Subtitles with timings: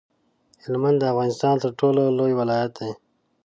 [0.63, 2.91] هلمند د افغانستان تر ټولو لوی ولایت دی.